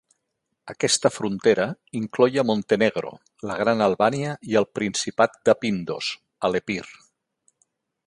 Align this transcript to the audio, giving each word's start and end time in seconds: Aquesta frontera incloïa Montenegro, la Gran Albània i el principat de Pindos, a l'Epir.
Aquesta 0.73 1.11
frontera 1.17 1.65
incloïa 1.99 2.45
Montenegro, 2.51 3.13
la 3.51 3.59
Gran 3.61 3.87
Albània 3.91 4.35
i 4.55 4.61
el 4.63 4.69
principat 4.81 5.41
de 5.51 5.59
Pindos, 5.63 6.13
a 6.49 6.55
l'Epir. 6.57 6.83